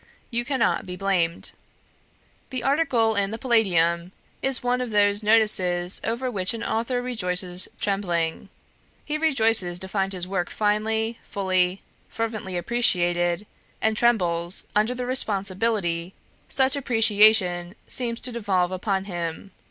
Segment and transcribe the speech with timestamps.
[0.31, 1.51] You cannot be blamed.
[2.49, 7.67] "The article in the Palladium is one of those notices over which an author rejoices
[7.79, 8.49] trembling.
[9.05, 13.45] He rejoices to find his work finely, fully, fervently appreciated,
[13.79, 16.15] and trembles under the responsibility
[16.49, 19.51] such appreciation seems to devolve upon him.